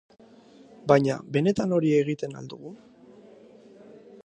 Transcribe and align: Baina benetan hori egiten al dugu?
Baina 0.91 1.17
benetan 1.35 1.77
hori 1.77 1.93
egiten 1.99 2.35
al 2.41 2.51
dugu? 2.55 2.73